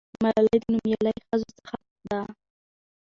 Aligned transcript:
ملالۍ 0.23 0.57
د 0.61 0.65
نومیالۍ 0.73 1.15
ښځو 1.27 1.49
څخه 1.59 1.75
ده. 2.09 2.21